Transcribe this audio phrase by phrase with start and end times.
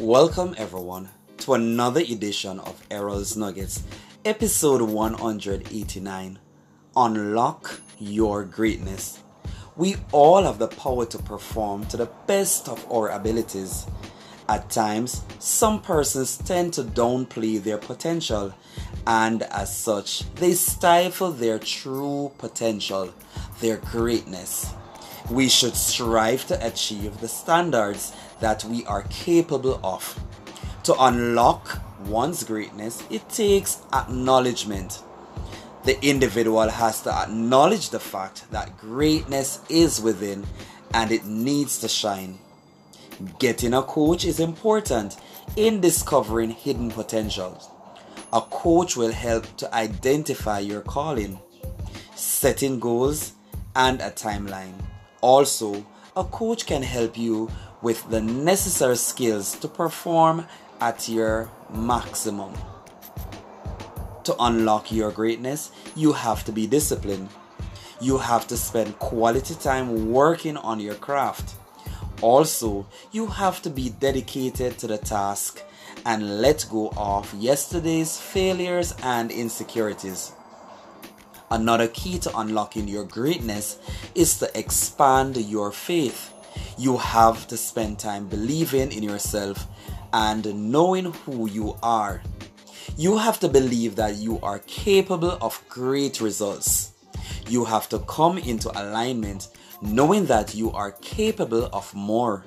[0.00, 1.10] Welcome, everyone,
[1.40, 3.82] to another edition of Errol's Nuggets,
[4.24, 6.38] episode 189
[6.96, 9.18] Unlock Your Greatness.
[9.76, 13.86] We all have the power to perform to the best of our abilities.
[14.48, 18.54] At times, some persons tend to downplay their potential,
[19.06, 23.12] and as such, they stifle their true potential,
[23.60, 24.72] their greatness.
[25.30, 30.18] We should strive to achieve the standards that we are capable of.
[30.84, 35.02] To unlock one's greatness, it takes acknowledgement.
[35.84, 40.46] The individual has to acknowledge the fact that greatness is within
[40.92, 42.38] and it needs to shine.
[43.38, 45.16] Getting a coach is important
[45.56, 47.68] in discovering hidden potentials.
[48.32, 51.40] A coach will help to identify your calling,
[52.14, 53.32] setting goals,
[53.74, 54.74] and a timeline.
[55.20, 55.84] Also,
[56.16, 57.50] a coach can help you
[57.82, 60.46] with the necessary skills to perform
[60.80, 62.54] at your maximum.
[64.24, 67.28] To unlock your greatness, you have to be disciplined.
[68.00, 71.54] You have to spend quality time working on your craft.
[72.22, 75.62] Also, you have to be dedicated to the task
[76.04, 80.32] and let go of yesterday's failures and insecurities.
[81.50, 83.78] Another key to unlocking your greatness
[84.14, 86.32] is to expand your faith.
[86.80, 89.66] You have to spend time believing in yourself
[90.14, 92.22] and knowing who you are.
[92.96, 96.92] You have to believe that you are capable of great results.
[97.46, 99.48] You have to come into alignment
[99.82, 102.46] knowing that you are capable of more.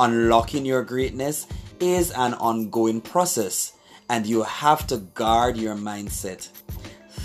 [0.00, 1.46] Unlocking your greatness
[1.78, 3.74] is an ongoing process
[4.10, 6.48] and you have to guard your mindset.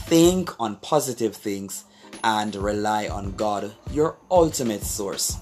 [0.05, 1.85] Think on positive things
[2.23, 5.35] and rely on God, your ultimate source.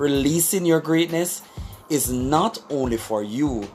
[0.00, 1.42] Releasing your greatness
[1.90, 3.68] is not only for you,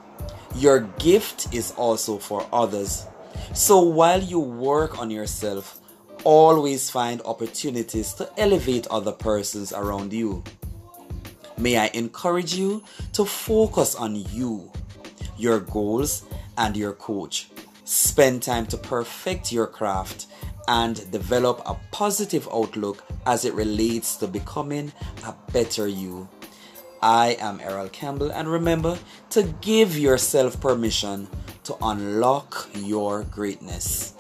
[0.56, 3.06] your gift is also for others.
[3.54, 5.80] So while you work on yourself,
[6.24, 10.44] always find opportunities to elevate other persons around you.
[11.60, 12.84] May I encourage you
[13.14, 14.72] to focus on you,
[15.38, 16.24] your goals,
[16.58, 17.50] and your coach.
[17.84, 20.26] Spend time to perfect your craft
[20.68, 24.92] and develop a positive outlook as it relates to becoming
[25.26, 26.28] a better you.
[27.02, 28.98] I am Errol Campbell, and remember
[29.30, 31.28] to give yourself permission
[31.66, 34.15] to unlock your greatness.